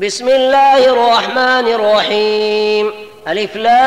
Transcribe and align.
بسم 0.00 0.28
الله 0.28 0.88
الرحمن 0.88 1.68
الرحيم 1.68 2.92
ألف 3.28 3.56
لام 3.56 3.80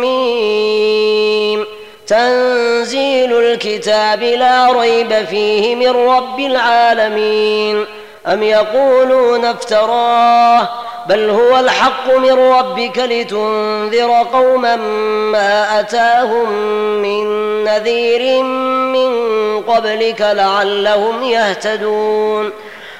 ميم 0.00 1.64
تنزيل 2.06 3.32
الكتاب 3.32 4.22
لا 4.22 4.72
ريب 4.72 5.24
فيه 5.24 5.74
من 5.74 6.08
رب 6.08 6.40
العالمين 6.40 7.84
أم 8.26 8.42
يقولون 8.42 9.44
افتراه 9.44 10.68
بل 11.08 11.30
هو 11.30 11.58
الحق 11.58 12.16
من 12.16 12.32
ربك 12.32 12.98
لتنذر 12.98 14.26
قوما 14.32 14.76
ما 15.32 15.80
أتاهم 15.80 16.52
من 17.02 17.24
نذير 17.64 18.42
من 18.42 19.10
قبلك 19.62 20.20
لعلهم 20.20 21.22
يهتدون 21.22 22.52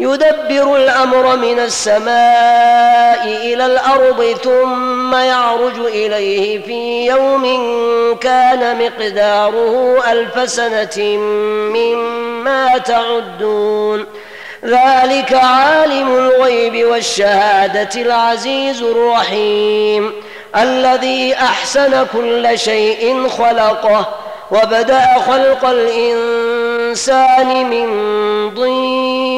يدبر 0.00 0.76
الأمر 0.76 1.36
من 1.36 1.58
السماء 1.58 3.24
إلى 3.24 3.66
الأرض 3.66 4.36
ثم 4.44 5.14
يعرج 5.14 5.78
إليه 5.78 6.62
في 6.62 7.06
يوم 7.06 7.44
كان 8.20 8.78
مقداره 8.78 10.02
ألف 10.12 10.50
سنة 10.50 11.18
مما 11.74 12.78
تعدون. 12.78 14.06
ذلك 14.64 15.32
عالم 15.32 16.16
الغيب 16.16 16.86
والشهادة 16.86 18.02
العزيز 18.02 18.82
الرحيم. 18.82 20.12
الذي 20.56 21.34
أحسن 21.34 22.06
كل 22.12 22.58
شيء 22.58 23.28
خلقه 23.28 24.08
وبدأ 24.50 25.06
خلق 25.26 25.64
الإنسان 25.64 27.46
من 27.70 27.88
ضين. 28.54 29.37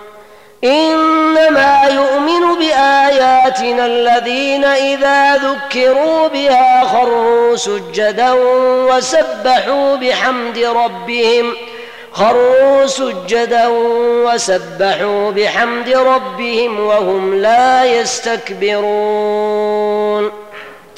إنما 0.63 1.81
يؤمن 1.93 2.59
بآياتنا 2.59 3.85
الذين 3.85 4.63
إذا 4.63 5.35
ذكروا 5.35 6.27
بها 6.27 6.83
خروا 6.83 7.55
سجدا 7.55 8.31
وسبحوا 8.89 9.95
بحمد 9.95 10.57
ربهم 10.57 11.53
خروا 12.11 12.85
سجدا 12.85 13.67
وسبحوا 14.25 15.31
بحمد 15.31 15.89
ربهم 15.89 16.79
وهم 16.79 17.33
لا 17.35 17.85
يستكبرون 17.85 18.81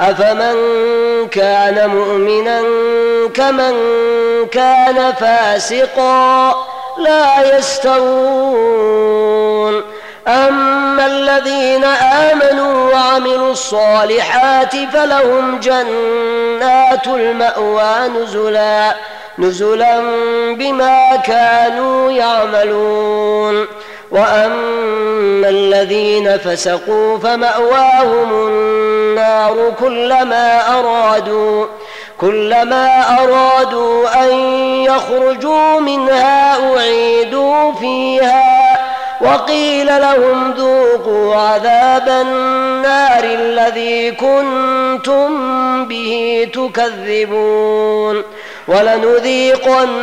أفمن 0.00 0.56
كان 1.28 1.90
مؤمنا 1.90 2.62
كمن 3.34 3.74
كان 4.52 5.12
فاسقا 5.12 6.54
لا 6.98 7.58
يستوون. 7.58 8.96
أما 10.28 11.06
الذين 11.06 11.84
آمنوا 11.84 12.92
وعملوا 12.92 13.52
الصالحات 13.52 14.72
فلهم 14.92 15.60
جنات 15.60 17.06
المأوى 17.06 18.08
نزلا 18.08 18.94
نزلا 19.38 20.00
بما 20.54 21.16
كانوا 21.26 22.12
يعملون. 22.12 23.66
وأما 24.10 25.25
الذين 25.86 26.38
فسقوا 26.38 27.18
فمأواهم 27.18 28.32
النار 28.48 29.72
كلما 29.80 30.78
أرادوا 30.78 31.66
كلما 32.20 33.04
أرادوا 33.22 34.24
أن 34.24 34.34
يخرجوا 34.82 35.80
منها 35.80 36.56
أعيدوا 36.74 37.72
فيها 37.72 38.55
وقيل 39.20 39.86
لهم 39.86 40.50
ذوقوا 40.52 41.36
عذاب 41.36 42.08
النار 42.08 43.24
الذي 43.24 44.10
كنتم 44.10 45.28
به 45.84 46.48
تكذبون 46.54 48.22
ولنذيقنهم 48.68 49.96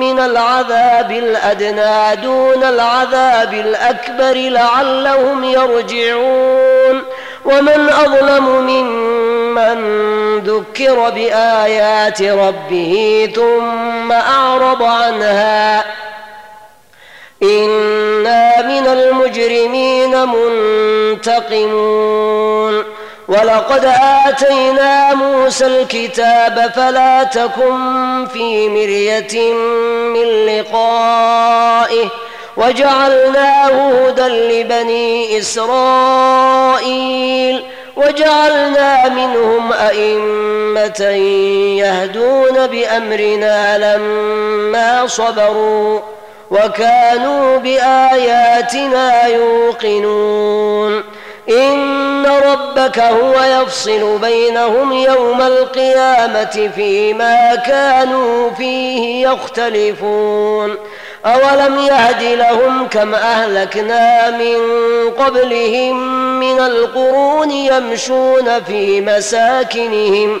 من 0.00 0.18
العذاب 0.18 1.10
الأدنى 1.10 2.16
دون 2.22 2.62
العذاب 2.62 3.54
الأكبر 3.54 4.34
لعلهم 4.34 5.44
يرجعون 5.44 7.02
ومن 7.44 7.88
أظلم 7.88 8.44
ممن 8.46 9.36
من 9.56 10.38
ذكر 10.38 11.10
بآيات 11.10 12.22
ربه 12.22 13.28
ثم 13.34 14.12
أعرض 14.12 14.82
عنها 14.82 15.84
إنا 17.42 18.62
من 18.62 18.86
المجرمين 18.86 20.28
منتقمون. 21.16 22.84
ولقد 23.28 23.92
آتينا 24.28 25.14
موسى 25.14 25.66
الكتاب 25.66 26.72
فلا 26.76 27.24
تكن 27.24 28.26
في 28.32 28.68
مرية 28.68 29.52
من 30.12 30.46
لقائه. 30.46 32.08
وجعلناه 32.56 33.90
هدى 33.90 34.22
لبني 34.22 35.38
إسرائيل. 35.38 36.96
وجعلنا 37.96 39.08
منهم 39.08 39.72
أئمة 39.72 41.00
يهدون 41.80 42.66
بأمرنا 42.66 43.78
لما 43.78 45.06
صبروا. 45.06 46.15
وكانوا 46.50 47.58
بآياتنا 47.58 49.26
يوقنون. 49.26 51.02
إن 51.48 52.26
ربك 52.26 52.98
هو 52.98 53.34
يفصل 53.42 54.18
بينهم 54.18 54.92
يوم 54.92 55.42
القيامة 55.42 56.70
فيما 56.76 57.54
كانوا 57.54 58.50
فيه 58.50 59.28
يختلفون. 59.28 60.76
أولم 61.26 61.78
يهد 61.78 62.22
لهم 62.22 62.88
كم 62.88 63.14
أهلكنا 63.14 64.30
من 64.30 64.56
قبلهم 65.10 65.96
من 66.40 66.60
القرون 66.60 67.50
يمشون 67.50 68.64
في 68.64 69.00
مساكنهم 69.00 70.40